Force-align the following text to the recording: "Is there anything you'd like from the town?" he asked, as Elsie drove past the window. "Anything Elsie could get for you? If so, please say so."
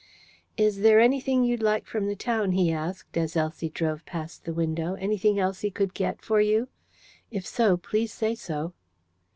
"Is 0.57 0.79
there 0.79 0.99
anything 0.99 1.43
you'd 1.43 1.61
like 1.61 1.85
from 1.85 2.07
the 2.07 2.15
town?" 2.15 2.53
he 2.53 2.71
asked, 2.71 3.15
as 3.17 3.35
Elsie 3.35 3.69
drove 3.69 4.03
past 4.03 4.45
the 4.45 4.51
window. 4.51 4.95
"Anything 4.95 5.37
Elsie 5.37 5.69
could 5.69 5.93
get 5.93 6.23
for 6.23 6.41
you? 6.41 6.69
If 7.29 7.45
so, 7.45 7.77
please 7.77 8.11
say 8.11 8.33
so." 8.33 8.73